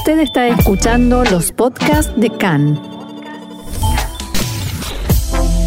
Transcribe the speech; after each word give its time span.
Usted 0.00 0.20
está 0.20 0.48
escuchando 0.48 1.24
los 1.24 1.52
podcasts 1.52 2.10
de 2.18 2.30
CAN. 2.30 2.80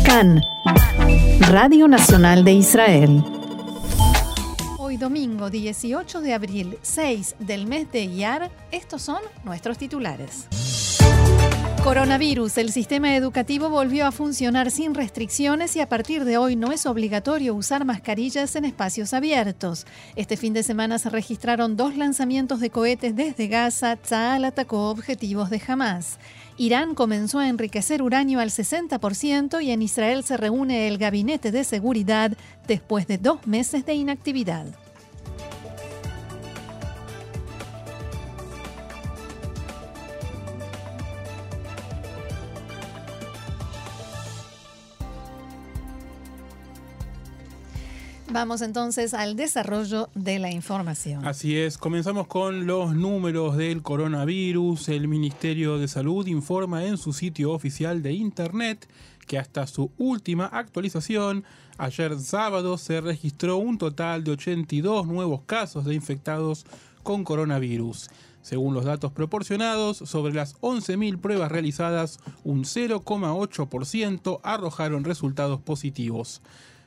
CAN, 0.04 0.42
Radio 1.52 1.88
Nacional 1.88 2.44
de 2.44 2.54
Israel. 2.54 3.24
Hoy 4.80 4.98
domingo 4.98 5.52
18 5.52 6.22
de 6.22 6.34
abril, 6.34 6.80
6 6.82 7.36
del 7.38 7.68
mes 7.68 7.92
de 7.92 8.06
Iyar, 8.06 8.50
estos 8.72 9.04
son 9.04 9.22
nuestros 9.44 9.78
titulares. 9.78 10.48
Coronavirus. 11.84 12.58
El 12.60 12.72
sistema 12.72 13.14
educativo 13.14 13.70
volvió 13.70 14.08
a 14.08 14.14
funcionar 14.14 14.72
sin 14.72 14.94
restricciones 14.94 15.76
y 15.76 15.82
a 15.82 15.90
partir 15.90 16.24
de 16.24 16.38
hoy 16.38 16.56
no 16.56 16.72
es 16.72 16.86
obligatorio 16.86 17.54
usar 17.54 17.84
mascarillas 17.84 18.56
en 18.56 18.64
espacios 18.64 19.14
abiertos. 19.14 19.86
Este 20.16 20.38
fin 20.38 20.54
de 20.54 20.64
semana 20.64 20.98
se 20.98 21.10
registraron 21.10 21.76
dos 21.76 21.98
lanzamientos 21.98 22.62
de 22.62 22.70
cohetes 22.70 23.18
desde 23.18 23.50
Gaza. 23.50 23.98
Tzal 23.98 24.46
atacó 24.46 24.90
objetivos 24.92 25.50
de 25.50 25.62
Hamas. 25.68 26.20
Irán 26.58 26.96
comenzó 26.96 27.40
a 27.40 27.50
enriquecer 27.50 28.02
uranio 28.02 28.40
al 28.40 28.50
60% 28.50 29.62
y 29.62 29.72
en 29.72 29.82
Israel 29.82 30.24
se 30.24 30.38
reúne 30.38 30.88
el 30.88 30.98
Gabinete 30.98 31.52
de 31.52 31.66
Seguridad 31.66 32.32
después 32.66 33.08
de 33.08 33.18
dos 33.18 33.46
meses 33.46 33.86
de 33.86 33.94
inactividad. 33.94 34.83
Vamos 48.34 48.64
entonces 48.64 49.14
al 49.14 49.36
desarrollo 49.36 50.10
de 50.16 50.40
la 50.40 50.50
información. 50.50 51.24
Así 51.24 51.56
es, 51.56 51.78
comenzamos 51.78 52.26
con 52.26 52.66
los 52.66 52.96
números 52.96 53.58
del 53.58 53.84
coronavirus. 53.84 54.90
El 54.90 55.08
Ministerio 55.08 55.78
de 55.78 55.88
Salud 55.88 56.26
informa 56.26 56.84
en 56.84 56.98
su 56.98 57.14
sitio 57.14 57.52
oficial 57.52 58.02
de 58.02 58.14
Internet 58.14 58.90
que 59.28 59.38
hasta 59.38 59.68
su 59.68 59.92
última 60.00 60.48
actualización, 60.48 61.44
ayer 61.78 62.20
sábado, 62.20 62.80
se 62.80 63.02
registró 63.02 63.58
un 63.58 63.78
total 63.78 64.24
de 64.24 64.32
82 64.32 65.06
nuevos 65.06 65.42
casos 65.46 65.86
de 65.86 65.94
infectados 65.94 66.66
con 67.04 67.24
coronavirus. 67.24 68.10
Según 68.42 68.74
los 68.74 68.84
datos 68.84 69.12
proporcionados, 69.12 69.98
sobre 69.98 70.34
las 70.34 70.60
11.000 70.62 71.22
pruebas 71.22 71.52
realizadas, 71.52 72.20
un 72.44 72.64
0,8% 72.64 74.40
arrojaron 74.42 75.04
resultados 75.04 75.62
positivos. 75.62 76.42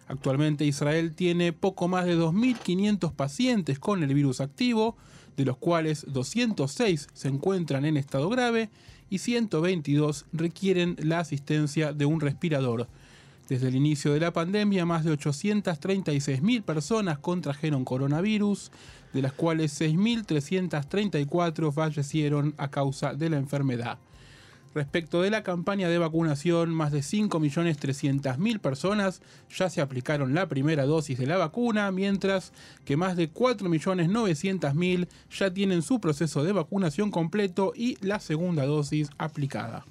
Actualmente 0.08 0.64
Israel 0.64 1.14
tiene 1.14 1.52
poco 1.52 1.88
más 1.88 2.04
de 2.04 2.16
2.500 2.16 3.12
pacientes 3.12 3.78
con 3.78 4.02
el 4.02 4.14
virus 4.14 4.40
activo, 4.40 4.96
de 5.36 5.44
los 5.44 5.56
cuales 5.56 6.06
206 6.08 7.08
se 7.12 7.28
encuentran 7.28 7.84
en 7.84 7.96
estado 7.96 8.28
grave 8.28 8.70
y 9.10 9.18
122 9.18 10.26
requieren 10.32 10.96
la 11.00 11.18
asistencia 11.20 11.92
de 11.92 12.06
un 12.06 12.20
respirador. 12.20 12.88
Desde 13.48 13.68
el 13.68 13.76
inicio 13.76 14.12
de 14.12 14.20
la 14.20 14.32
pandemia, 14.32 14.84
más 14.86 15.04
de 15.04 15.12
836.000 15.12 16.62
personas 16.62 17.18
contrajeron 17.18 17.84
coronavirus, 17.84 18.72
de 19.12 19.22
las 19.22 19.32
cuales 19.32 19.80
6.334 19.80 21.72
fallecieron 21.72 22.54
a 22.58 22.68
causa 22.70 23.14
de 23.14 23.30
la 23.30 23.36
enfermedad. 23.36 23.98
Respecto 24.76 25.22
de 25.22 25.30
la 25.30 25.42
campaña 25.42 25.88
de 25.88 25.96
vacunación, 25.96 26.68
más 26.68 26.92
de 26.92 26.98
5.300.000 26.98 28.58
personas 28.58 29.22
ya 29.48 29.70
se 29.70 29.80
aplicaron 29.80 30.34
la 30.34 30.48
primera 30.48 30.84
dosis 30.84 31.18
de 31.18 31.24
la 31.24 31.38
vacuna, 31.38 31.90
mientras 31.92 32.52
que 32.84 32.98
más 32.98 33.16
de 33.16 33.32
4.900.000 33.32 35.08
ya 35.30 35.50
tienen 35.54 35.80
su 35.80 35.98
proceso 35.98 36.44
de 36.44 36.52
vacunación 36.52 37.10
completo 37.10 37.72
y 37.74 37.96
la 38.04 38.20
segunda 38.20 38.66
dosis 38.66 39.08
aplicada. 39.16 39.86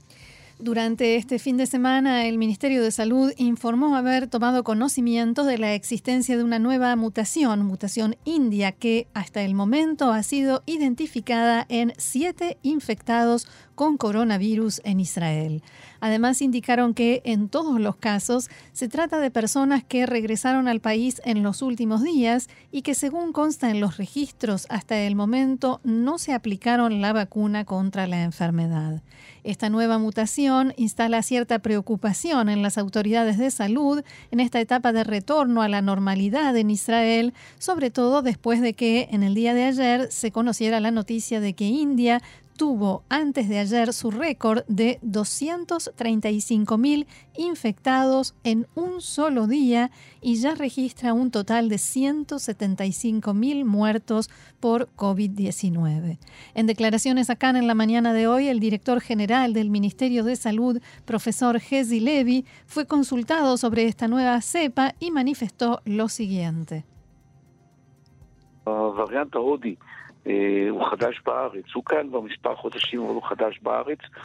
Durante 0.58 1.18
este 1.18 1.38
fin 1.38 1.58
de 1.58 1.66
semana, 1.66 2.28
el 2.28 2.38
Ministerio 2.38 2.82
de 2.82 2.90
Salud 2.90 3.34
informó 3.36 3.98
haber 3.98 4.28
tomado 4.28 4.64
conocimiento 4.64 5.44
de 5.44 5.58
la 5.58 5.74
existencia 5.74 6.38
de 6.38 6.46
una 6.46 6.60
nueva 6.60 6.96
mutación, 6.96 7.66
mutación 7.66 8.16
india, 8.24 8.72
que 8.72 9.08
hasta 9.14 9.42
el 9.42 9.54
momento 9.54 10.14
ha 10.14 10.24
sido 10.24 10.64
identificada 10.66 11.66
en 11.68 11.92
siete 11.98 12.58
infectados 12.62 13.50
con 13.76 13.98
coronavirus 13.98 14.82
en 14.84 15.00
Israel. 15.00 15.62
Además, 16.00 16.42
indicaron 16.42 16.94
que 16.94 17.22
en 17.26 17.50
todos 17.50 17.80
los 17.80 17.98
casos 17.98 18.50
se 18.74 18.88
trata 18.88 19.20
de 19.20 19.32
personas 19.32 19.84
que 19.84 20.06
regresaron 20.06 20.68
al 20.68 20.80
país 20.80 21.22
en 21.26 21.44
los 21.44 21.62
últimos 21.62 22.04
días 22.04 22.50
y 22.72 22.82
que 22.82 22.96
según 22.96 23.32
consta 23.32 23.70
en 23.70 23.80
los 23.80 23.98
registros 23.98 24.66
hasta 24.70 24.98
el 24.98 25.16
momento 25.16 25.82
no 25.84 26.18
se 26.18 26.34
aplicaron 26.34 27.02
la 27.02 27.14
vacuna 27.14 27.66
contra 27.66 28.08
la 28.08 28.24
enfermedad. 28.24 29.02
Esta 29.44 29.70
nueva 29.70 30.00
mutación 30.00 30.74
instala 30.76 31.22
cierta 31.22 31.60
preocupación 31.60 32.50
en 32.50 32.64
las 32.64 32.80
autoridades 32.80 33.38
de 33.38 33.52
salud 33.52 34.04
en 34.32 34.40
esta 34.40 34.60
etapa 34.60 34.92
de 34.92 35.04
retorno 35.04 35.62
a 35.62 35.70
la 35.70 35.82
normalidad 35.82 36.58
en 36.58 36.72
Israel, 36.72 37.34
sobre 37.60 37.92
todo 37.92 38.22
después 38.22 38.62
de 38.62 38.74
que 38.74 39.08
en 39.12 39.22
el 39.22 39.36
día 39.36 39.54
de 39.54 39.66
ayer 39.66 40.12
se 40.12 40.32
conociera 40.32 40.80
la 40.80 40.92
noticia 40.92 41.40
de 41.40 41.54
que 41.54 41.66
India 41.66 42.22
tuvo 42.56 43.04
antes 43.10 43.50
de 43.50 43.60
ayer 43.60 43.94
su 43.94 44.12
récord 44.12 44.64
de 44.68 45.00
235 45.02 46.78
mil 46.78 47.08
infectados 47.38 48.36
en 48.44 48.68
un 48.76 49.02
solo 49.02 49.48
día 49.48 49.92
y 50.22 50.36
ya 50.36 50.56
registra 50.56 51.14
un 51.14 51.32
total 51.32 51.70
de 51.70 51.78
175 51.78 53.34
mil 53.34 53.66
muertos 53.66 54.30
por 54.60 54.90
COVID-19. 54.96 56.18
En 56.54 56.68
declaraciones 56.68 57.30
acá 57.30 57.50
en 57.50 57.68
la 57.68 57.76
mañana 57.76 58.14
de 58.14 58.28
hoy, 58.28 58.48
el 58.48 58.60
director 58.60 59.02
general 59.02 59.54
del 59.54 59.70
Ministerio 59.70 60.24
de 60.24 60.36
Salud, 60.36 60.82
profesor 61.06 61.60
Gezi 61.60 62.00
Levy, 62.00 62.46
fue 62.66 62.86
consultado 62.86 63.58
sobre 63.58 63.86
esta 63.86 64.08
nueva 64.08 64.42
cepa 64.42 64.96
y 65.00 65.12
manifestó 65.12 65.82
lo 65.86 66.10
siguiente. 66.10 66.86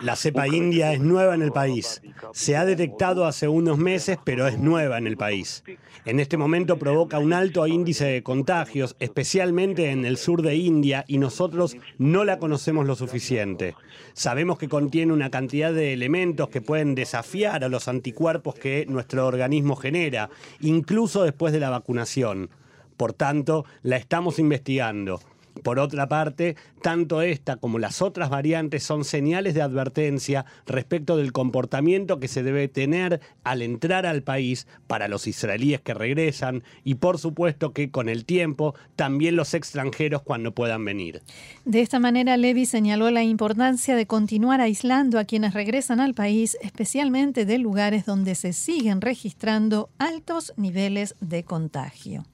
La 0.00 0.16
cepa 0.16 0.48
india 0.48 0.94
es 0.94 1.00
nueva 1.00 1.34
en 1.34 1.42
el 1.42 1.52
país. 1.52 2.00
Se 2.32 2.56
ha 2.56 2.64
detectado 2.64 3.26
hace 3.26 3.48
unos 3.48 3.76
meses, 3.76 4.18
pero 4.24 4.46
es 4.46 4.58
nueva 4.58 4.96
en 4.96 5.06
el 5.06 5.18
país. 5.18 5.62
En 6.06 6.18
este 6.18 6.38
momento 6.38 6.78
provoca 6.78 7.18
un 7.18 7.34
alto 7.34 7.66
índice 7.66 8.06
de 8.06 8.22
contagios, 8.22 8.96
especialmente 8.98 9.90
en 9.90 10.06
el 10.06 10.16
sur 10.16 10.40
de 10.40 10.56
India, 10.56 11.04
y 11.06 11.18
nosotros 11.18 11.76
no 11.98 12.24
la 12.24 12.38
conocemos 12.38 12.86
lo 12.86 12.94
suficiente. 12.94 13.74
Sabemos 14.14 14.58
que 14.58 14.70
contiene 14.70 15.12
una 15.12 15.30
cantidad 15.30 15.70
de 15.70 15.92
elementos 15.92 16.48
que 16.48 16.62
pueden 16.62 16.94
desafiar 16.94 17.62
a 17.62 17.68
los 17.68 17.88
anticuerpos 17.88 18.54
que 18.54 18.86
nuestro 18.88 19.26
organismo 19.26 19.76
genera, 19.76 20.30
incluso 20.60 21.24
después 21.24 21.52
de 21.52 21.60
la 21.60 21.68
vacunación. 21.68 22.48
Por 22.96 23.12
tanto, 23.12 23.64
la 23.82 23.96
estamos 23.96 24.38
investigando. 24.38 25.20
Por 25.62 25.78
otra 25.78 26.08
parte, 26.08 26.56
tanto 26.82 27.22
esta 27.22 27.56
como 27.56 27.78
las 27.78 28.02
otras 28.02 28.30
variantes 28.30 28.82
son 28.82 29.04
señales 29.04 29.54
de 29.54 29.62
advertencia 29.62 30.46
respecto 30.66 31.16
del 31.16 31.32
comportamiento 31.32 32.18
que 32.18 32.28
se 32.28 32.42
debe 32.42 32.68
tener 32.68 33.20
al 33.44 33.62
entrar 33.62 34.06
al 34.06 34.22
país 34.22 34.66
para 34.86 35.08
los 35.08 35.26
israelíes 35.26 35.80
que 35.80 35.94
regresan 35.94 36.62
y 36.84 36.94
por 36.94 37.18
supuesto 37.18 37.72
que 37.72 37.90
con 37.90 38.08
el 38.08 38.24
tiempo 38.24 38.74
también 38.96 39.36
los 39.36 39.54
extranjeros 39.54 40.22
cuando 40.22 40.54
puedan 40.54 40.84
venir. 40.84 41.22
De 41.64 41.80
esta 41.80 41.98
manera, 41.98 42.36
Levy 42.36 42.66
señaló 42.66 43.10
la 43.10 43.22
importancia 43.22 43.96
de 43.96 44.06
continuar 44.06 44.60
aislando 44.60 45.18
a 45.18 45.24
quienes 45.24 45.54
regresan 45.54 46.00
al 46.00 46.14
país, 46.14 46.56
especialmente 46.62 47.44
de 47.44 47.58
lugares 47.58 48.06
donde 48.06 48.34
se 48.34 48.52
siguen 48.52 49.00
registrando 49.00 49.90
altos 49.98 50.54
niveles 50.56 51.14
de 51.20 51.44
contagio 51.44 52.24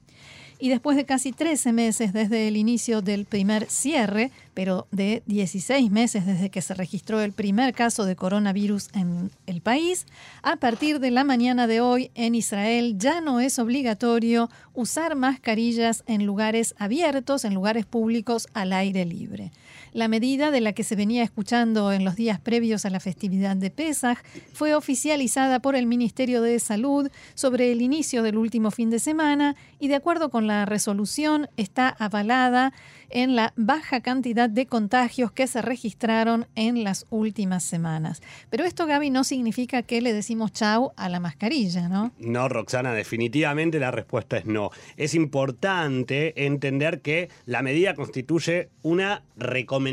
y 0.59 0.69
después 0.69 0.97
de 0.97 1.05
casi 1.05 1.33
13 1.33 1.73
meses 1.73 2.13
desde 2.13 2.49
el 2.49 2.57
inicio 2.57 3.03
del 3.03 3.25
primer 3.25 3.67
cierre, 3.71 4.31
pero 4.55 4.87
de 4.91 5.23
16 5.27 5.91
meses 5.91 6.27
desde 6.27 6.51
que 6.51 6.63
se 6.63 6.75
registró 6.75 7.21
el 7.21 7.33
primer 7.33 7.75
caso 7.75 8.05
de 8.05 8.17
coronavirus 8.17 8.89
en 8.95 9.31
el 9.47 9.61
país, 9.61 10.07
a 10.43 10.57
partir 10.57 11.01
de 11.01 11.11
la 11.11 11.25
mañana 11.25 11.67
de 11.67 11.81
hoy 11.81 12.11
en 12.15 12.35
Israel 12.35 12.97
ya 12.99 13.21
no 13.21 13.41
es 13.41 13.59
obligatorio 13.59 14.49
usar 14.75 15.15
mascarillas 15.15 16.05
en 16.07 16.25
lugares 16.25 16.75
abiertos, 16.79 17.45
en 17.45 17.55
lugares 17.55 17.85
públicos 17.85 18.49
al 18.55 18.73
aire 18.73 19.05
libre. 19.05 19.53
La 19.97 20.09
medida 20.09 20.51
de 20.51 20.61
la 20.61 20.75
que 20.75 20.85
se 20.85 20.95
venía 20.95 21.23
escuchando 21.23 21.91
en 21.91 22.05
los 22.05 22.17
días 22.17 22.39
previos 22.39 22.85
a 22.85 22.91
la 22.91 23.01
festividad 23.01 23.57
de 23.57 23.71
Pesaj 23.71 24.19
fue 24.53 24.75
oficializada 24.75 25.61
por 25.61 25.75
el 25.75 25.87
Ministerio 25.87 26.43
de 26.43 26.61
Salud 26.61 27.11
sobre 27.33 27.73
el 27.73 27.81
inicio 27.81 28.23
del 28.23 28.37
último 28.37 28.71
fin 28.71 28.91
de 28.91 28.99
semana 28.99 29.57
y 29.81 29.89
de 29.89 29.95
acuerdo 29.95 30.29
con 30.29 30.47
la 30.47 30.67
resolución 30.67 31.49
está 31.57 31.89
avalada 31.89 32.75
en 33.09 33.37
la 33.37 33.55
baja 33.57 34.03
cantidad 34.03 34.51
de 34.51 34.67
contagios 34.67 35.33
que 35.33 35.47
se 35.47 35.63
registraron 35.63 36.47
en 36.57 36.85
las 36.85 37.07
últimas 37.09 37.65
semanas. 37.65 38.21
Pero 38.51 38.65
esto, 38.65 38.85
Gaby, 38.85 39.09
no 39.09 39.25
significa 39.25 39.83
que 39.83 40.03
le 40.03 40.13
decimos 40.13 40.53
chau 40.53 40.93
a 40.97 41.09
la 41.09 41.21
mascarilla, 41.21 41.89
¿no? 41.89 42.13
No, 42.19 42.49
Roxana, 42.49 42.93
definitivamente 42.93 43.79
la 43.79 43.93
respuesta 43.93 44.37
es 44.37 44.45
no. 44.45 44.71
Es 44.99 45.15
importante 45.15 46.45
entender 46.45 47.01
que 47.01 47.31
la 47.47 47.63
medida 47.63 47.95
constituye 47.95 48.69
una 48.83 49.23
recomendación 49.37 49.86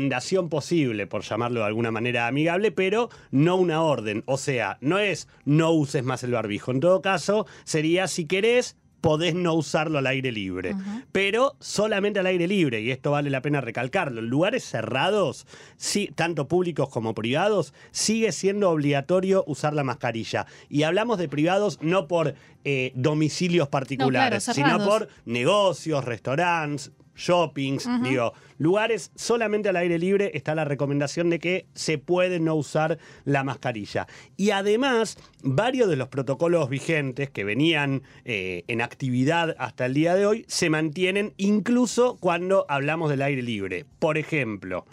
posible, 0.48 1.06
por 1.06 1.22
llamarlo 1.22 1.60
de 1.60 1.66
alguna 1.66 1.90
manera 1.90 2.26
amigable, 2.26 2.72
pero 2.72 3.08
no 3.30 3.56
una 3.56 3.82
orden. 3.82 4.22
O 4.26 4.38
sea, 4.38 4.78
no 4.80 4.98
es 4.98 5.28
no 5.44 5.70
uses 5.70 6.04
más 6.04 6.22
el 6.24 6.32
barbijo. 6.32 6.70
En 6.70 6.80
todo 6.80 7.02
caso, 7.02 7.46
sería 7.64 8.08
si 8.08 8.26
querés, 8.26 8.76
podés 9.04 9.34
no 9.34 9.52
usarlo 9.52 9.98
al 9.98 10.06
aire 10.06 10.32
libre. 10.32 10.74
Pero 11.12 11.56
solamente 11.60 12.20
al 12.20 12.26
aire 12.26 12.48
libre, 12.48 12.80
y 12.80 12.90
esto 12.90 13.10
vale 13.10 13.28
la 13.28 13.42
pena 13.42 13.60
recalcarlo. 13.60 14.20
En 14.20 14.28
lugares 14.28 14.64
cerrados, 14.64 15.46
sí, 15.76 16.10
tanto 16.14 16.48
públicos 16.48 16.88
como 16.88 17.14
privados, 17.14 17.74
sigue 17.90 18.32
siendo 18.32 18.70
obligatorio 18.70 19.44
usar 19.46 19.74
la 19.74 19.84
mascarilla. 19.84 20.46
Y 20.70 20.84
hablamos 20.84 21.18
de 21.18 21.28
privados 21.28 21.78
no 21.82 22.08
por 22.08 22.34
eh, 22.64 22.92
domicilios 22.94 23.68
particulares, 23.68 24.44
sino 24.44 24.82
por 24.82 25.08
negocios, 25.26 26.02
restaurantes, 26.06 26.90
shoppings, 27.14 27.88
digo, 28.02 28.32
lugares 28.58 29.10
solamente 29.14 29.68
al 29.68 29.76
aire 29.76 29.98
libre 29.98 30.30
está 30.34 30.54
la 30.54 30.64
recomendación 30.64 31.30
de 31.30 31.38
que 31.38 31.66
se 31.74 31.98
puede 31.98 32.40
no 32.40 32.54
usar 32.54 32.98
la 33.24 33.44
mascarilla. 33.44 34.06
Y 34.36 34.50
además, 34.50 35.18
varios 35.42 35.88
de 35.88 35.96
los 35.96 36.08
protocolos 36.08 36.68
vigentes 36.68 37.30
que 37.30 37.44
venían 37.44 38.02
eh, 38.24 38.64
en 38.68 38.80
actividad 38.80 39.54
hasta 39.58 39.86
el 39.86 39.94
día 39.94 40.14
de 40.14 40.26
hoy 40.26 40.44
se 40.48 40.70
mantienen 40.70 41.34
incluso 41.36 42.16
cuando 42.18 42.66
hablamos 42.68 43.10
del 43.10 43.22
aire 43.22 43.42
libre. 43.42 43.84
Por 43.98 44.18
ejemplo, 44.18 44.84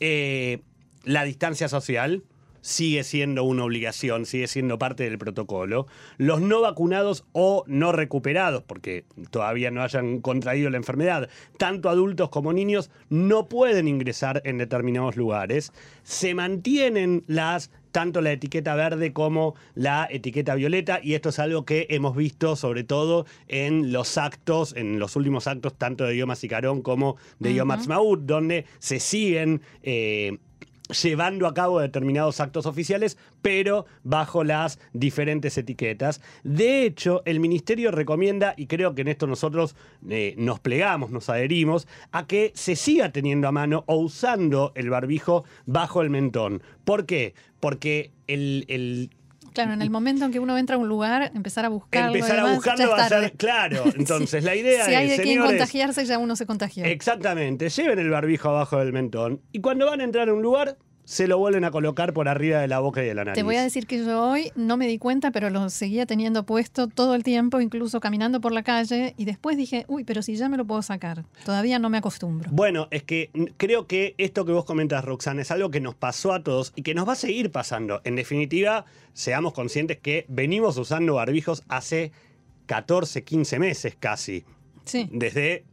eh, 0.00 0.60
la 1.04 1.24
distancia 1.24 1.68
social, 1.68 2.22
sigue 2.62 3.04
siendo 3.04 3.44
una 3.44 3.64
obligación, 3.64 4.24
sigue 4.24 4.46
siendo 4.46 4.78
parte 4.78 5.04
del 5.04 5.18
protocolo. 5.18 5.86
Los 6.16 6.40
no 6.40 6.62
vacunados 6.62 7.24
o 7.32 7.64
no 7.66 7.92
recuperados, 7.92 8.62
porque 8.62 9.04
todavía 9.30 9.70
no 9.70 9.82
hayan 9.82 10.20
contraído 10.20 10.70
la 10.70 10.78
enfermedad, 10.78 11.28
tanto 11.58 11.90
adultos 11.90 12.30
como 12.30 12.54
niños, 12.54 12.90
no 13.10 13.48
pueden 13.48 13.88
ingresar 13.88 14.40
en 14.46 14.56
determinados 14.56 15.16
lugares. 15.16 15.72
Se 16.02 16.34
mantienen 16.34 17.24
las 17.26 17.70
tanto 17.90 18.22
la 18.22 18.32
etiqueta 18.32 18.74
verde 18.74 19.12
como 19.12 19.54
la 19.74 20.08
etiqueta 20.10 20.54
violeta, 20.54 20.98
y 21.02 21.12
esto 21.12 21.28
es 21.28 21.38
algo 21.38 21.66
que 21.66 21.86
hemos 21.90 22.16
visto 22.16 22.56
sobre 22.56 22.84
todo 22.84 23.26
en 23.48 23.92
los 23.92 24.16
actos, 24.16 24.74
en 24.74 24.98
los 24.98 25.14
últimos 25.14 25.46
actos, 25.46 25.74
tanto 25.76 26.04
de 26.04 26.16
Yom 26.16 26.32
Carón 26.48 26.80
como 26.80 27.16
de 27.38 27.54
Yom 27.54 27.70
Ha'atzmaut, 27.70 28.20
donde 28.22 28.64
se 28.78 28.98
siguen 28.98 29.60
eh, 29.82 30.38
llevando 30.92 31.46
a 31.46 31.54
cabo 31.54 31.80
determinados 31.80 32.40
actos 32.40 32.66
oficiales, 32.66 33.18
pero 33.40 33.86
bajo 34.04 34.44
las 34.44 34.78
diferentes 34.92 35.58
etiquetas. 35.58 36.20
De 36.44 36.84
hecho, 36.84 37.22
el 37.24 37.40
ministerio 37.40 37.90
recomienda, 37.90 38.54
y 38.56 38.66
creo 38.66 38.94
que 38.94 39.02
en 39.02 39.08
esto 39.08 39.26
nosotros 39.26 39.74
eh, 40.08 40.34
nos 40.38 40.60
plegamos, 40.60 41.10
nos 41.10 41.28
adherimos, 41.28 41.88
a 42.12 42.26
que 42.26 42.52
se 42.54 42.76
siga 42.76 43.12
teniendo 43.12 43.48
a 43.48 43.52
mano 43.52 43.84
o 43.86 43.96
usando 43.96 44.72
el 44.74 44.90
barbijo 44.90 45.44
bajo 45.66 46.02
el 46.02 46.10
mentón. 46.10 46.62
¿Por 46.84 47.06
qué? 47.06 47.34
Porque 47.60 48.10
el, 48.26 49.10
Claro, 49.52 49.74
en 49.74 49.82
el 49.82 49.90
momento 49.90 50.24
en 50.24 50.32
que 50.32 50.40
uno 50.40 50.56
entra 50.56 50.76
a 50.76 50.78
un 50.78 50.88
lugar, 50.88 51.30
empezar 51.34 51.64
a 51.64 51.68
buscarlo. 51.68 52.14
Empezar 52.14 52.38
a 52.38 52.54
buscarlo 52.54 52.90
va 52.90 53.04
a 53.04 53.08
ser, 53.08 53.32
claro. 53.32 53.84
Entonces, 53.96 54.44
la 54.44 54.54
idea 54.54 54.80
es. 54.80 54.86
Si 54.86 54.94
hay 54.94 55.08
de 55.08 55.18
quien 55.18 55.40
contagiarse, 55.40 56.04
ya 56.06 56.18
uno 56.18 56.36
se 56.36 56.46
contagió. 56.46 56.84
Exactamente. 56.84 57.68
Lleven 57.68 57.98
el 57.98 58.08
barbijo 58.08 58.48
abajo 58.48 58.78
del 58.78 58.92
mentón. 58.92 59.42
Y 59.52 59.60
cuando 59.60 59.86
van 59.86 60.00
a 60.00 60.04
entrar 60.04 60.28
a 60.28 60.32
un 60.32 60.42
lugar, 60.42 60.78
se 61.04 61.26
lo 61.26 61.38
vuelven 61.38 61.64
a 61.64 61.70
colocar 61.70 62.12
por 62.12 62.28
arriba 62.28 62.60
de 62.60 62.68
la 62.68 62.78
boca 62.78 63.02
y 63.02 63.06
de 63.06 63.14
la 63.14 63.24
nariz. 63.24 63.34
Te 63.36 63.42
voy 63.42 63.56
a 63.56 63.62
decir 63.62 63.86
que 63.86 63.98
yo 63.98 64.22
hoy 64.22 64.52
no 64.54 64.76
me 64.76 64.86
di 64.86 64.98
cuenta, 64.98 65.30
pero 65.30 65.50
lo 65.50 65.68
seguía 65.70 66.06
teniendo 66.06 66.44
puesto 66.44 66.86
todo 66.86 67.14
el 67.14 67.22
tiempo, 67.22 67.60
incluso 67.60 68.00
caminando 68.00 68.40
por 68.40 68.52
la 68.52 68.62
calle, 68.62 69.14
y 69.16 69.24
después 69.24 69.56
dije, 69.56 69.84
uy, 69.88 70.04
pero 70.04 70.22
si 70.22 70.36
ya 70.36 70.48
me 70.48 70.56
lo 70.56 70.64
puedo 70.64 70.82
sacar. 70.82 71.24
Todavía 71.44 71.78
no 71.78 71.90
me 71.90 71.98
acostumbro. 71.98 72.50
Bueno, 72.52 72.88
es 72.90 73.02
que 73.02 73.30
creo 73.56 73.86
que 73.86 74.14
esto 74.18 74.44
que 74.44 74.52
vos 74.52 74.64
comentas, 74.64 75.04
Roxana, 75.04 75.42
es 75.42 75.50
algo 75.50 75.70
que 75.70 75.80
nos 75.80 75.94
pasó 75.94 76.32
a 76.32 76.42
todos 76.42 76.72
y 76.76 76.82
que 76.82 76.94
nos 76.94 77.08
va 77.08 77.12
a 77.12 77.16
seguir 77.16 77.50
pasando. 77.50 78.00
En 78.04 78.16
definitiva, 78.16 78.84
seamos 79.12 79.52
conscientes 79.52 79.98
que 79.98 80.24
venimos 80.28 80.76
usando 80.78 81.14
barbijos 81.14 81.64
hace 81.68 82.12
14, 82.66 83.24
15 83.24 83.58
meses 83.58 83.96
casi. 83.98 84.44
Sí. 84.84 85.08
Desde 85.12 85.64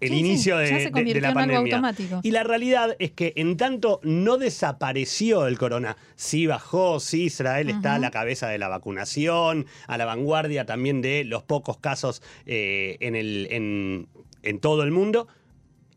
el 0.00 0.14
inicio 0.14 0.58
de, 0.58 0.90
la 1.20 1.34
pandemia. 1.34 1.94
Y 2.22 2.30
la 2.30 2.42
realidad 2.42 2.96
es 2.98 3.12
que 3.12 3.32
en 3.36 3.56
tanto 3.56 4.00
no 4.02 4.36
desapareció 4.36 5.46
el 5.46 5.58
corona, 5.58 5.96
sí 6.16 6.46
bajó, 6.46 7.00
sí 7.00 7.24
Israel 7.24 7.68
está 7.70 7.94
a 7.94 7.98
la 7.98 8.10
cabeza 8.10 8.48
de 8.48 8.58
la 8.58 8.68
vacunación, 8.68 9.66
a 9.86 9.98
la 9.98 10.04
vanguardia 10.04 10.66
también 10.66 11.02
de 11.02 11.24
los 11.24 11.42
pocos 11.42 11.78
casos 11.78 12.22
eh, 12.46 12.96
en, 13.00 13.14
el, 13.14 13.48
en, 13.50 14.08
en 14.42 14.60
todo 14.60 14.82
el 14.82 14.90
mundo, 14.90 15.28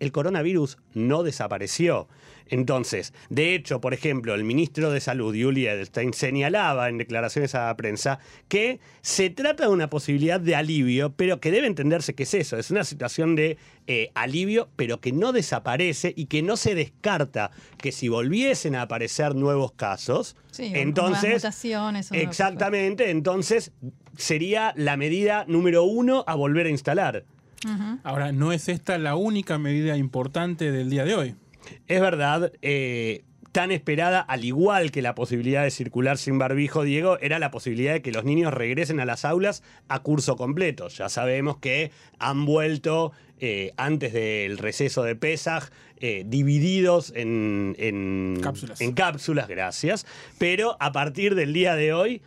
el 0.02 0.12
coronavirus 0.12 0.80
no 0.96 1.24
desapareció. 1.24 2.08
Entonces, 2.48 3.14
de 3.30 3.56
hecho, 3.56 3.80
por 3.80 3.94
ejemplo, 3.94 4.34
el 4.34 4.44
ministro 4.44 4.92
de 4.92 5.00
Salud, 5.00 5.34
Yuli 5.34 5.68
Edelstein, 5.68 6.12
señalaba 6.12 6.90
en 6.90 6.98
declaraciones 6.98 7.56
a 7.56 7.68
la 7.68 7.78
prensa 7.78 8.20
que 8.50 8.80
se 9.02 9.30
trata 9.30 9.68
de 9.68 9.70
una 9.70 9.90
posibilidad 9.90 10.40
de 10.40 10.56
alivio, 10.56 11.14
pero 11.16 11.40
que 11.40 11.52
debe 11.52 11.68
entenderse 11.68 12.16
que 12.16 12.24
es 12.24 12.34
eso, 12.34 12.58
es 12.58 12.72
una 12.72 12.84
situación 12.84 13.36
de 13.36 13.58
eh, 13.88 14.10
alivio, 14.16 14.70
pero 14.76 15.00
que 15.00 15.12
no 15.12 15.32
desaparece 15.32 16.14
y 16.16 16.26
que 16.26 16.42
no 16.42 16.58
se 16.58 16.76
descarta 16.76 17.52
que 17.78 17.92
si 17.92 18.10
volviesen 18.10 18.76
a 18.76 18.82
aparecer 18.82 19.36
nuevos 19.36 19.72
casos, 19.72 20.36
entonces... 20.58 21.46
exactamente, 22.12 23.12
entonces 23.12 23.72
sería 24.18 24.74
la 24.76 24.98
medida 24.98 25.46
número 25.48 25.84
uno 25.84 26.24
a 26.28 26.36
volver 26.36 26.66
a 26.66 26.70
instalar. 26.70 27.24
Ahora, 28.04 28.32
no 28.32 28.52
es 28.52 28.70
esta 28.70 28.98
la 28.98 29.16
única 29.16 29.58
medida 29.58 29.98
importante 29.98 30.72
del 30.72 30.90
día 30.90 31.06
de 31.06 31.16
hoy. 31.16 31.36
Es 31.88 32.02
verdad, 32.02 32.52
eh, 32.62 33.24
tan 33.52 33.72
esperada, 33.72 34.22
al 34.22 34.46
igual 34.46 34.92
que 34.92 35.02
la 35.02 35.16
posibilidad 35.16 35.64
de 35.64 35.72
circular 35.72 36.18
sin 36.18 36.40
barbijo, 36.40 36.84
Diego, 36.84 37.20
era 37.20 37.40
la 37.40 37.52
posibilidad 37.52 37.94
de 37.94 38.02
que 38.02 38.12
los 38.12 38.24
niños 38.24 38.54
regresen 38.54 39.00
a 39.00 39.06
las 39.06 39.26
aulas 39.26 39.64
a 39.88 40.00
curso 40.00 40.36
completo. 40.36 40.88
Ya 40.88 41.10
sabemos 41.10 41.58
que 41.58 41.92
han 42.20 42.46
vuelto 42.46 43.12
eh, 43.40 43.74
antes 43.78 44.14
del 44.14 44.58
receso 44.58 45.04
de 45.04 45.16
Pesaj, 45.16 45.70
eh, 45.98 46.24
divididos 46.26 47.12
en, 47.16 48.40
cápsulas. 48.42 48.82
en 48.82 48.94
cápsulas, 48.94 49.48
gracias. 49.48 50.06
Pero 50.38 50.78
a 50.80 50.92
partir 50.92 51.36
del 51.36 51.54
día 51.54 51.76
de 51.76 51.94
hoy, 51.94 52.22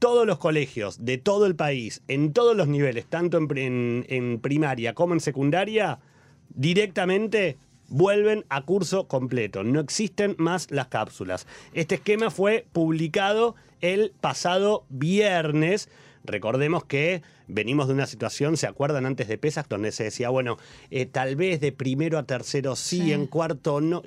todos 0.00 0.26
los 0.26 0.38
colegios 0.38 1.04
de 1.04 1.18
todo 1.18 1.46
el 1.46 1.54
país, 1.54 2.02
en 2.08 2.32
todos 2.32 2.56
los 2.56 2.66
niveles, 2.66 3.06
tanto 3.06 3.38
en 3.38 4.40
primaria 4.42 4.94
como 4.94 5.14
en 5.14 5.20
secundaria, 5.20 6.00
directamente 6.48 7.58
vuelven 7.90 8.44
a 8.48 8.62
curso 8.62 9.06
completo. 9.08 9.62
No 9.62 9.80
existen 9.80 10.34
más 10.38 10.70
las 10.70 10.86
cápsulas. 10.86 11.46
Este 11.74 11.96
esquema 11.96 12.30
fue 12.30 12.66
publicado 12.72 13.56
el 13.80 14.12
pasado 14.20 14.84
viernes. 14.88 15.88
Recordemos 16.24 16.84
que 16.84 17.22
venimos 17.48 17.88
de 17.88 17.94
una 17.94 18.06
situación, 18.06 18.56
¿se 18.56 18.66
acuerdan 18.66 19.06
antes 19.06 19.28
de 19.28 19.38
Pesas? 19.38 19.68
Donde 19.68 19.92
se 19.92 20.04
decía, 20.04 20.28
bueno, 20.28 20.58
eh, 20.90 21.06
tal 21.06 21.36
vez 21.36 21.60
de 21.60 21.72
primero 21.72 22.18
a 22.18 22.24
tercero 22.24 22.76
sí, 22.76 23.12
en 23.12 23.26
cuarto 23.26 23.80
no. 23.80 24.02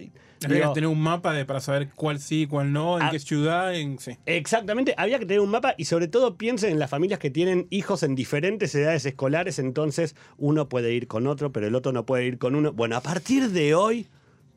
Había 0.46 0.67
que 0.67 0.74
tener 0.74 0.89
un 0.89 1.00
mapa 1.00 1.34
de, 1.34 1.46
para 1.46 1.62
saber 1.62 1.89
cuál 1.96 2.20
sí, 2.20 2.48
cuál 2.48 2.74
no, 2.74 2.98
en 2.98 3.03
ah, 3.03 3.10
qué 3.12 3.20
ciudad. 3.20 3.74
En, 3.74 3.98
Exactamente, 4.25 4.93
había 4.98 5.17
que 5.17 5.25
tener 5.25 5.39
un 5.39 5.50
mapa 5.50 5.74
y 5.77 5.86
sobre 5.86 6.08
todo 6.08 6.38
piensen 6.38 6.72
en 6.72 6.79
las 6.79 6.89
familias 6.89 7.20
que 7.20 7.29
tienen 7.29 7.67
hijos 7.70 8.03
en 8.03 8.13
diferentes 8.13 8.75
edades 8.75 9.05
escolares, 9.05 9.58
entonces 9.60 10.15
uno 10.38 10.67
puede 10.67 10.93
ir 10.93 11.08
con 11.08 11.27
otro, 11.27 11.51
pero 11.51 11.67
el 11.67 11.75
otro 11.75 11.93
no 11.93 12.05
puede 12.05 12.25
ir 12.25 12.38
con 12.38 12.55
uno. 12.55 12.74
Bueno, 12.74 12.98
a 12.98 13.01
partir 13.01 13.51
de 13.51 13.74
hoy, 13.74 14.08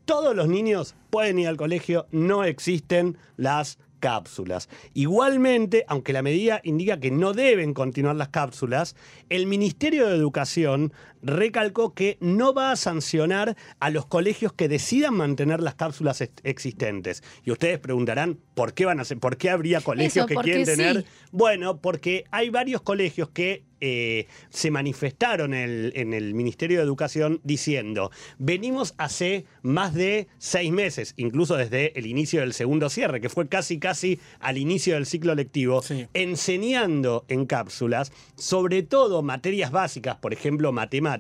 todos 0.05 0.35
los 0.35 0.49
niños 0.49 0.95
pueden 1.11 1.39
ir 1.39 1.49
al 1.49 1.57
colegio, 1.57 2.07
no 2.11 2.45
existen 2.45 3.17
las 3.37 3.79
cápsulas. 4.01 4.69
Igualmente, 4.95 5.85
aunque 5.89 6.13
la 6.13 6.23
medida 6.23 6.61
indica 6.65 7.01
que 7.01 7.11
no 7.11 7.33
deben 7.33 7.75
continuar 7.75 8.17
las 8.17 8.29
cápsulas, 8.29 8.97
el 9.29 9.47
Ministerio 9.47 10.07
de 10.07 10.17
Educación 10.17 10.93
recalcó 11.27 11.93
que 11.93 12.17
no 12.21 12.55
va 12.55 12.71
a 12.73 12.77
sancionar 12.77 13.57
a 13.81 13.91
los 13.91 14.07
colegios 14.07 14.53
que 14.53 14.69
decidan 14.69 15.15
mantener 15.15 15.61
las 15.61 15.75
cápsulas 15.75 16.23
existentes. 16.45 17.23
Y 17.45 17.51
ustedes 17.51 17.79
preguntarán, 17.79 18.39
¿por 18.55 18.73
qué 18.75 18.85
van 18.87 18.99
a 19.01 19.03
hacer, 19.03 19.19
por 19.19 19.37
qué 19.37 19.51
habría 19.51 19.81
colegios 19.81 20.27
que 20.27 20.37
quieren 20.37 20.65
tener? 20.65 21.05
Bueno, 21.33 21.79
porque 21.81 22.25
hay 22.31 22.49
varios 22.51 22.81
colegios 22.81 23.29
que 23.31 23.65
eh, 23.83 24.27
se 24.49 24.71
manifestaron 24.71 25.53
el- 25.53 25.93
en 25.97 26.15
el 26.15 26.33
Ministerio 26.33 26.79
de 26.79 26.85
Educación 26.85 27.41
diciendo, 27.45 28.11
venimos 28.39 28.95
hace 28.97 29.45
más 29.61 29.93
de 29.93 30.29
seis 30.39 30.73
meses, 30.73 31.13
incluso 31.19 31.57
desde 31.57 31.93
el 31.99 32.07
inicio 32.07 32.41
del 32.41 32.55
segundo 32.55 32.89
cierre, 32.89 33.21
que 33.21 33.29
fue 33.29 33.49
casi 33.49 33.79
casi 33.79 34.19
al 34.41 34.57
inicio 34.57 34.95
del 34.95 35.05
ciclo 35.05 35.35
lectivo, 35.35 35.83
Sí. 35.83 36.07
enseñando 36.15 37.27
en 37.29 37.45
cápsulas, 37.45 38.13
sobre 38.35 38.83
todo 38.83 39.23
materias 39.23 39.71
básicas, 39.71 40.17
por 40.17 40.33
ejemplo, 40.33 40.73
matemáticas, 40.73 41.16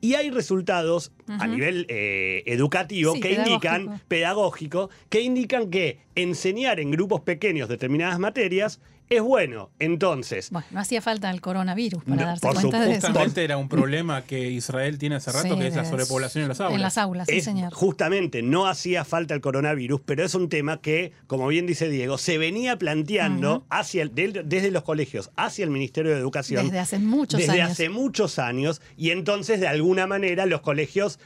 y 0.00 0.14
hay 0.14 0.30
resultados 0.30 1.10
a 1.26 1.46
nivel 1.48 1.84
eh, 1.88 2.44
educativo 2.46 3.14
Sí, 3.14 3.20
que 3.20 3.30
pedagógico. 3.30 3.50
indican, 3.76 4.00
pedagógico, 4.06 4.90
que 5.08 5.20
indican 5.22 5.70
que 5.70 5.98
enseñar 6.14 6.78
en 6.78 6.90
grupos 6.92 7.20
pequeños 7.22 7.68
determinadas 7.68 8.18
materias 8.20 8.80
es 9.10 9.22
bueno. 9.22 9.70
Entonces, 9.78 10.50
Bueno, 10.50 10.66
no 10.70 10.80
hacía 10.80 11.00
falta 11.00 11.30
el 11.30 11.40
coronavirus 11.40 12.04
para 12.04 12.16
No, 12.16 12.26
darse 12.26 12.40
por 12.46 12.54
cuenta 12.54 12.80
de 12.80 12.92
eso. 12.92 13.06
Justamente 13.06 13.42
era 13.44 13.56
un 13.56 13.68
problema 13.70 14.22
que 14.24 14.50
Israel 14.50 14.98
tiene 14.98 15.16
hace 15.16 15.32
rato, 15.32 15.48
Sí, 15.54 15.58
que 15.60 15.66
es 15.68 15.76
la 15.76 15.84
sobrepoblación 15.84 16.42
en 16.42 16.48
las 16.48 16.60
aulas. 16.60 16.74
En 16.76 16.80
las 16.82 16.98
aulas, 16.98 17.26
sí, 17.28 17.36
es- 17.38 17.44
señor. 17.44 17.72
justamente 17.72 18.42
no 18.42 18.66
hacía 18.66 19.04
falta 19.04 19.34
el 19.34 19.40
coronavirus, 19.40 20.00
pero 20.04 20.24
es 20.24 20.34
un 20.34 20.48
tema 20.48 20.80
que, 20.80 21.12
como 21.26 21.48
bien 21.48 21.66
dice 21.66 21.88
Diego, 21.88 22.18
se 22.18 22.38
venía 22.38 22.76
planteando 22.78 23.64
hacia 23.70 24.02
el- 24.02 24.14
del- 24.14 24.42
desde 24.46 24.70
los 24.70 24.82
colegios 24.82 25.30
hacia 25.36 25.64
el 25.64 25.70
Ministerio 25.70 26.12
de 26.12 26.18
Educación. 26.18 26.64
Desde 26.66 26.78
hace 26.80 26.98
muchos 26.98 27.40
desde 27.40 27.62
años. 27.62 27.72
hace 27.72 27.88
muchos 27.88 28.38
años, 28.38 28.80
y 28.96 29.10
entonces 29.10 29.60
de 29.60 29.68
alguna 29.68 30.06
manera 30.06 30.46
los 30.46 30.60
colegios 30.60 31.18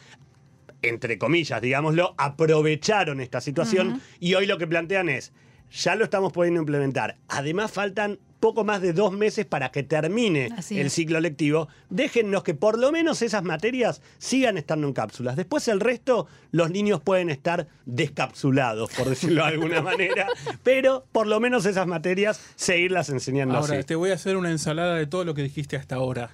entre 0.84 1.16
comillas, 1.16 1.62
digámoslo, 1.62 2.12
aprovecharon 2.18 3.20
esta 3.20 3.40
situación 3.40 4.00
y 4.18 4.34
hoy 4.34 4.46
lo 4.46 4.58
que 4.58 4.66
plantean 4.66 5.08
es, 5.08 5.32
ya 5.72 5.94
lo 5.96 6.04
estamos 6.04 6.32
pudiendo 6.32 6.60
implementar. 6.60 7.16
Además 7.28 7.72
faltan 7.72 8.18
poco 8.40 8.64
más 8.64 8.82
de 8.82 8.92
dos 8.92 9.12
meses 9.12 9.46
para 9.46 9.70
que 9.70 9.84
termine 9.84 10.48
Así 10.56 10.80
el 10.80 10.88
es. 10.88 10.92
ciclo 10.92 11.20
lectivo. 11.20 11.68
Déjennos 11.90 12.42
que 12.42 12.54
por 12.54 12.76
lo 12.76 12.90
menos 12.90 13.22
esas 13.22 13.44
materias 13.44 14.02
sigan 14.18 14.58
estando 14.58 14.88
en 14.88 14.92
cápsulas. 14.94 15.36
Después 15.36 15.68
el 15.68 15.78
resto, 15.78 16.26
los 16.50 16.70
niños 16.70 17.00
pueden 17.00 17.30
estar 17.30 17.68
descapsulados, 17.86 18.90
por 18.94 19.08
decirlo 19.08 19.42
de 19.44 19.48
alguna 19.52 19.80
manera, 19.82 20.26
pero 20.64 21.04
por 21.12 21.26
lo 21.28 21.38
menos 21.38 21.66
esas 21.66 21.86
materias 21.86 22.40
seguirlas 22.56 23.08
enseñando 23.10 23.56
Ahora, 23.56 23.78
así. 23.78 23.86
te 23.86 23.94
voy 23.94 24.10
a 24.10 24.14
hacer 24.14 24.36
una 24.36 24.50
ensalada 24.50 24.96
de 24.96 25.06
todo 25.06 25.24
lo 25.24 25.34
que 25.34 25.42
dijiste 25.42 25.76
hasta 25.76 25.94
ahora. 25.94 26.30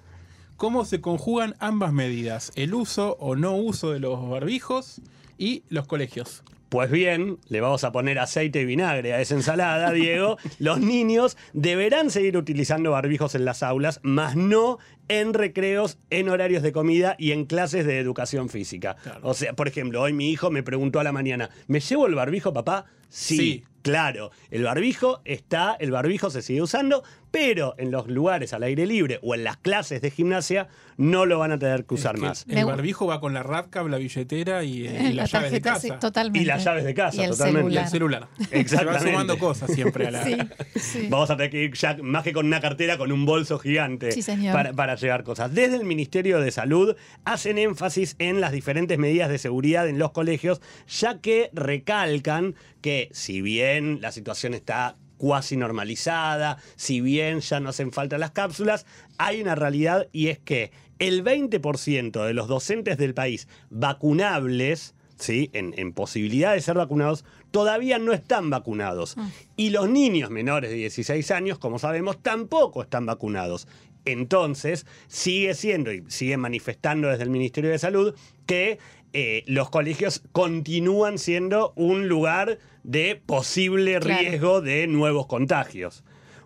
¿Cómo 0.57 0.85
se 0.87 1.01
conjugan 1.03 1.55
ambas 1.61 1.93
medidas? 1.93 2.51
El 2.57 2.75
uso 2.75 3.17
o 3.21 3.37
no 3.37 3.55
uso 3.55 3.93
de 3.93 4.01
los 4.01 4.29
barbijos 4.29 5.01
y 5.37 5.63
los 5.69 5.87
colegios. 5.87 6.43
Pues 6.69 6.91
bien, 6.91 7.39
le 7.49 7.61
vamos 7.63 7.83
a 7.85 7.93
poner 7.93 8.19
aceite 8.19 8.61
y 8.61 8.67
vinagre 8.67 9.15
a 9.15 9.21
esa 9.21 9.35
ensalada, 9.35 9.91
Diego. 9.93 10.37
Los 10.59 10.81
niños 10.81 11.37
deberán 11.55 12.11
seguir 12.11 12.37
utilizando 12.37 12.91
barbijos 12.91 13.35
en 13.35 13.45
las 13.47 13.63
aulas, 13.63 14.01
más 14.03 14.37
no 14.37 14.79
en 15.09 15.33
recreos, 15.33 15.99
en 16.11 16.29
horarios 16.29 16.63
de 16.63 16.73
comida 16.73 17.17
y 17.19 17.33
en 17.33 17.47
clases 17.47 17.87
de 17.87 17.99
educación 17.99 18.51
física. 18.51 18.97
Claro. 19.03 19.21
O 19.23 19.33
sea, 19.33 19.55
por 19.55 19.67
ejemplo, 19.67 20.03
hoy 20.03 20.13
mi 20.13 20.31
hijo 20.31 20.51
me 20.51 20.63
preguntó 20.63 21.01
a 21.01 21.05
la 21.05 21.13
mañana, 21.13 21.49
¿me 21.67 21.81
llevo 21.81 22.07
el 22.07 22.15
barbijo, 22.15 22.53
papá? 22.53 22.85
Sí, 23.09 23.37
Sí. 23.37 23.65
claro. 23.83 24.31
El 24.51 24.65
barbijo 24.65 25.21
está, 25.25 25.77
el 25.81 25.91
barbijo 25.91 26.31
se 26.31 26.43
sigue 26.43 26.61
usando, 26.63 27.03
pero 27.31 27.75
en 27.79 27.91
los 27.91 28.09
lugares 28.09 28.55
al 28.55 28.63
aire 28.63 28.87
libre 28.87 29.19
o 29.23 29.35
en 29.35 29.45
las 29.45 29.59
clases 29.59 30.01
de 30.01 30.11
gimnasia 30.11 30.69
no 30.97 31.27
lo 31.27 31.39
van 31.39 31.53
a 31.53 31.59
tener 31.59 31.85
que 31.85 31.95
usar 31.95 32.15
Es 32.17 32.21
que 32.21 32.27
más. 32.27 32.47
El 32.49 32.65
barbijo 32.65 33.07
va 33.07 33.21
con 33.21 33.35
la 33.35 33.43
radcap, 33.43 33.87
la 33.87 33.99
billetera 33.99 34.65
y, 34.65 34.87
eh, 34.87 35.09
y 35.11 35.13
las 35.13 35.31
llaves 35.31 35.51
de 35.53 35.59
sí, 35.59 35.63
casa. 35.63 35.99
totalmente. 35.99 36.41
Y 36.41 36.45
las 36.47 36.65
llaves 36.65 36.85
de 36.85 36.95
casa, 36.95 37.21
Y 37.21 37.25
el 37.25 37.31
totalmente. 37.33 37.75
y 37.75 37.77
el 37.77 37.87
celular. 37.89 38.29
celular. 38.39 38.49
Se 38.51 38.59
Exactamente. 38.61 39.05
van 39.05 39.13
sumando 39.13 39.39
cosas 39.39 39.71
siempre 39.73 40.07
a 40.07 40.11
la. 40.11 40.25
Sí, 40.25 40.37
sí. 40.77 41.07
Vamos 41.11 41.31
a 41.31 41.37
tener 41.37 41.51
que 41.51 41.65
ir 41.65 41.75
ya 41.75 41.97
más 42.03 42.25
que 42.25 42.33
con 42.33 42.47
una 42.47 42.61
cartera, 42.63 42.97
con 42.97 43.13
un 43.13 43.27
bolso 43.27 43.59
gigante 43.59 44.11
Sí, 44.13 44.23
señor. 44.23 44.55
Para, 44.55 44.73
para 44.73 44.95
llevar 44.97 45.23
cosas. 45.23 45.55
Desde 45.55 45.77
el 45.77 45.85
Ministerio 45.85 46.41
de 46.41 46.51
Salud 46.51 46.97
hacen 47.27 47.59
énfasis 47.59 48.17
en 48.19 48.41
las 48.41 48.53
diferentes 48.53 48.99
medidas 48.99 49.29
de 49.29 49.37
seguridad 49.39 49.87
en 49.87 49.99
los 49.99 50.13
colegios, 50.13 50.63
ya 50.89 51.21
que 51.21 51.51
recalcan 51.53 52.55
que 52.81 52.98
si 53.13 53.41
bien 53.41 54.01
la 54.01 54.13
situación 54.13 54.55
está 54.55 54.97
cuasi 55.17 55.57
normalizada, 55.57 56.59
si 56.77 57.01
bien 57.01 57.41
ya 57.41 57.61
no 57.61 57.71
hacen 57.71 57.93
falta 57.93 58.19
las 58.19 58.31
cápsulas, 58.31 58.87
hay 59.19 59.43
una 59.43 59.55
realidad 59.55 60.09
y 60.13 60.29
es 60.29 60.39
que 60.39 60.71
el 60.99 61.25
20% 61.25 62.25
de 62.25 62.35
los 62.35 62.49
docentes 62.49 62.99
del 62.99 63.15
país 63.15 63.47
vacunables, 63.71 64.95
¿sí? 65.17 65.51
en, 65.53 65.75
en 65.77 65.93
posibilidad 65.93 66.55
de 66.55 66.61
ser 66.61 66.77
vacunados, 66.77 67.25
todavía 67.51 67.99
no 67.99 68.13
están 68.13 68.51
vacunados. 68.51 69.17
Y 69.57 69.71
los 69.71 69.89
niños 69.89 70.31
menores 70.31 70.71
de 70.71 70.77
16 70.77 71.31
años, 71.31 71.59
como 71.59 71.79
sabemos, 71.79 72.21
tampoco 72.23 72.83
están 72.83 73.07
vacunados. 73.07 73.69
Entonces, 74.05 74.87
sigue 75.07 75.55
siendo 75.55 75.93
y 75.93 76.03
sigue 76.09 76.37
manifestando 76.37 77.09
desde 77.09 77.25
el 77.25 77.31
Ministerio 77.31 77.71
de 77.71 77.79
Salud 77.79 78.15
que 78.47 78.79
eh, 79.13 79.43
los 79.47 79.71
colegios 79.71 80.23
continúan 80.33 81.19
siendo 81.19 81.73
un 81.77 82.09
lugar 82.09 82.59
de 82.83 83.21
posible 83.25 83.99
Claro. 84.01 84.21
riesgo 84.21 84.61
de 84.61 84.87
nuevos 84.87 85.27
contagios. 85.27 86.05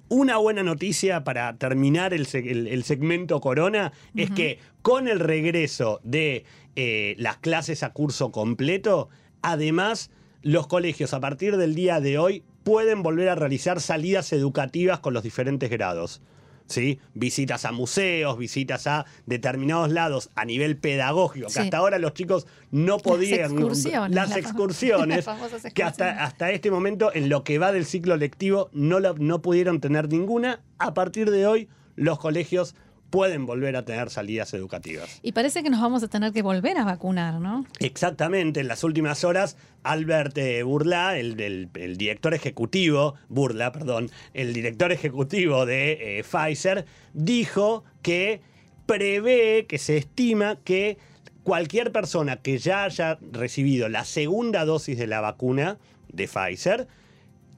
Una 0.08 0.36
buena 0.36 0.62
noticia 0.62 1.24
para 1.24 1.56
terminar 1.56 2.12
el, 2.12 2.26
seg- 2.26 2.50
el- 2.50 2.66
el 2.68 2.84
segmento 2.84 3.40
corona 3.40 3.92
es 4.14 4.30
que 4.30 4.58
con 4.82 5.08
el 5.08 5.20
regreso 5.20 6.00
de 6.04 6.44
eh, 6.76 7.14
las 7.18 7.38
clases 7.38 7.82
a 7.82 7.92
curso 7.92 8.30
completo, 8.30 9.08
además 9.42 10.10
los 10.42 10.66
colegios 10.66 11.14
a 11.14 11.20
partir 11.20 11.56
del 11.56 11.74
día 11.74 12.00
de 12.00 12.18
hoy 12.18 12.42
pueden 12.62 13.02
volver 13.02 13.28
a 13.28 13.34
realizar 13.34 13.80
salidas 13.80 14.32
educativas 14.32 15.00
con 15.00 15.14
los 15.14 15.22
diferentes 15.22 15.70
grados. 15.70 16.20
¿Sí? 16.66 17.00
Visitas 17.14 17.64
a 17.64 17.72
museos, 17.72 18.38
visitas 18.38 18.86
a 18.86 19.04
determinados 19.26 19.90
lados 19.90 20.30
a 20.34 20.44
nivel 20.44 20.76
pedagógico, 20.76 21.46
que 21.48 21.52
Sí. 21.52 21.58
hasta 21.60 21.76
ahora 21.78 21.98
los 21.98 22.14
chicos 22.14 22.46
no 22.70 22.98
podían. 22.98 23.52
excursiones, 23.52 24.14
Las 24.14 24.28
las 24.30 24.38
excursiones. 24.38 25.24
que 25.74 25.82
hasta, 25.82 26.06
excursiones. 26.10 26.16
hasta 26.20 26.50
este 26.50 26.70
momento, 26.70 27.10
en 27.14 27.28
lo 27.28 27.44
que 27.44 27.58
va 27.58 27.72
del 27.72 27.84
ciclo 27.84 28.16
lectivo, 28.16 28.70
no, 28.72 29.00
no 29.00 29.42
pudieron 29.42 29.80
tener 29.80 30.08
ninguna. 30.08 30.60
A 30.78 30.94
partir 30.94 31.30
de 31.30 31.46
hoy, 31.46 31.68
los 31.96 32.18
colegios 32.18 32.74
pueden 33.12 33.44
volver 33.44 33.76
a 33.76 33.84
tener 33.84 34.08
salidas 34.08 34.54
educativas. 34.54 35.20
Y 35.22 35.32
parece 35.32 35.62
que 35.62 35.68
nos 35.68 35.82
vamos 35.82 36.02
a 36.02 36.08
tener 36.08 36.32
que 36.32 36.40
volver 36.40 36.78
a 36.78 36.84
vacunar, 36.84 37.34
¿no? 37.40 37.66
Exactamente, 37.78 38.60
en 38.60 38.68
las 38.68 38.82
últimas 38.84 39.22
horas, 39.22 39.58
Albert 39.82 40.36
eh, 40.38 40.62
Burla, 40.62 41.18
el, 41.18 41.38
el- 41.38 41.68
el 41.74 41.98
director 41.98 42.32
ejecutivo, 42.32 43.14
Burla, 43.28 43.70
perdón, 43.70 44.10
el 44.32 44.54
director 44.54 44.92
ejecutivo 44.92 45.66
de 45.66 46.18
eh, 46.20 46.24
Pfizer, 46.24 46.86
dijo 47.12 47.84
que 48.00 48.40
prevé, 48.86 49.66
que 49.68 49.76
se 49.76 49.98
estima 49.98 50.56
que 50.64 50.96
cualquier 51.44 51.92
persona 51.92 52.36
que 52.38 52.56
ya 52.56 52.84
haya 52.84 53.18
recibido 53.30 53.90
la 53.90 54.04
segunda 54.06 54.64
dosis 54.64 54.96
de 54.96 55.06
la 55.06 55.20
vacuna 55.20 55.76
de 56.10 56.28
Pfizer, 56.28 56.88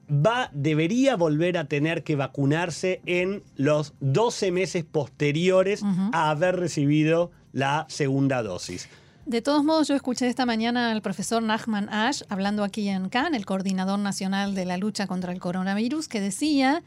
va, 0.09 0.49
debería 0.53 1.15
volver 1.15 1.57
a 1.57 1.65
tener 1.65 2.03
que 2.03 2.15
vacunarse 2.15 3.01
en 3.05 3.43
los 3.55 3.93
12 3.99 4.51
meses 4.51 4.83
posteriores 4.83 5.81
a 6.11 6.29
haber 6.29 6.57
recibido 6.57 7.31
la 7.51 7.85
segunda 7.89 8.43
dosis. 8.43 8.89
De 9.25 9.41
todos 9.41 9.63
modos, 9.63 9.87
yo 9.87 9.95
escuché 9.95 10.27
esta 10.27 10.45
mañana 10.45 10.91
al 10.91 11.01
profesor 11.01 11.41
Nachman 11.41 11.89
Ash 11.89 12.21
hablando 12.29 12.63
aquí 12.63 12.87
en 12.89 13.09
Cannes, 13.09 13.39
el 13.39 13.45
coordinador 13.45 13.97
nacional 13.97 14.53
de 14.53 14.65
la 14.65 14.77
lucha 14.77 15.07
contra 15.07 15.33
el 15.33 15.39
coronavirus, 15.39 16.07
que 16.07 16.21
decía, 16.21 16.83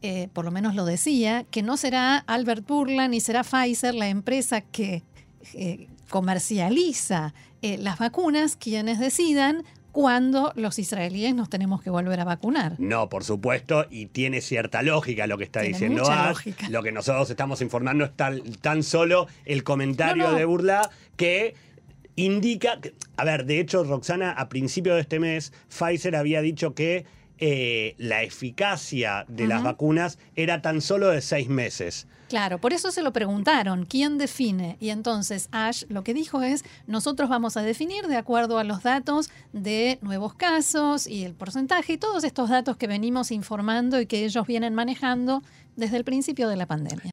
eh, 0.00 0.28
por 0.32 0.46
lo 0.46 0.50
menos 0.50 0.74
lo 0.74 0.86
decía, 0.86 1.44
que 1.50 1.62
no 1.62 1.76
será 1.76 2.16
Albert 2.16 2.66
Burla 2.66 3.08
ni 3.08 3.20
será 3.20 3.44
Pfizer 3.44 3.94
la 3.94 4.08
empresa 4.08 4.62
que 4.62 5.02
eh, 5.52 5.86
comercializa 6.08 7.34
eh, 7.60 7.76
las 7.76 7.98
vacunas 7.98 8.56
quienes 8.56 8.98
decidan 8.98 9.62
cuándo 9.92 10.52
los 10.56 10.78
israelíes 10.78 11.34
nos 11.34 11.48
tenemos 11.50 11.82
que 11.82 11.90
volver 11.90 12.18
a 12.20 12.24
vacunar. 12.24 12.74
No, 12.78 13.08
por 13.08 13.24
supuesto, 13.24 13.86
y 13.90 14.06
tiene 14.06 14.40
cierta 14.40 14.82
lógica 14.82 15.26
lo 15.26 15.38
que 15.38 15.44
está 15.44 15.60
Tiene 15.60 15.74
diciendo 15.74 16.02
mucha 16.02 16.24
Ash. 16.24 16.28
lógica. 16.30 16.68
Lo 16.70 16.82
que 16.82 16.92
nosotros 16.92 17.28
estamos 17.30 17.60
informando 17.62 18.04
es 18.04 18.12
tan, 18.16 18.42
tan 18.60 18.82
solo 18.82 19.26
el 19.44 19.62
comentario 19.64 20.24
No, 20.24 20.30
no. 20.32 20.38
de 20.38 20.44
Burla 20.46 20.90
que 21.16 21.54
indica. 22.16 22.80
que- 22.80 22.94
a 23.16 23.24
ver, 23.24 23.44
de 23.46 23.60
hecho, 23.60 23.84
Roxana, 23.84 24.32
a 24.32 24.48
principio 24.48 24.94
de 24.94 25.02
este 25.02 25.18
mes, 25.20 25.52
Pfizer 25.68 26.16
había 26.16 26.40
dicho 26.42 26.74
que 26.74 27.04
eh, 27.44 27.96
la 27.98 28.22
eficacia 28.22 29.24
de 29.26 29.48
las 29.48 29.64
vacunas 29.64 30.16
era 30.36 30.62
tan 30.62 30.80
solo 30.80 31.08
de 31.08 31.20
seis 31.20 31.48
meses. 31.48 32.06
Claro, 32.28 32.60
por 32.60 32.72
eso 32.72 32.92
se 32.92 33.02
lo 33.02 33.12
preguntaron, 33.12 33.84
¿quién 33.84 34.16
define? 34.16 34.76
Y 34.78 34.90
entonces 34.90 35.48
Ash 35.50 35.82
lo 35.88 36.04
que 36.04 36.14
dijo 36.14 36.40
es, 36.42 36.64
nosotros 36.86 37.28
vamos 37.28 37.56
a 37.56 37.62
definir 37.62 38.06
de 38.06 38.16
acuerdo 38.16 38.58
a 38.58 38.64
los 38.64 38.84
datos 38.84 39.28
de 39.52 39.98
nuevos 40.02 40.34
casos 40.34 41.08
y 41.08 41.24
el 41.24 41.34
porcentaje 41.34 41.94
y 41.94 41.98
todos 41.98 42.22
estos 42.22 42.48
datos 42.48 42.76
que 42.76 42.86
venimos 42.86 43.32
informando 43.32 44.00
y 44.00 44.06
que 44.06 44.24
ellos 44.24 44.46
vienen 44.46 44.76
manejando 44.76 45.42
desde 45.74 45.96
el 45.96 46.04
principio 46.04 46.48
de 46.48 46.54
la 46.54 46.66
pandemia. 46.66 47.10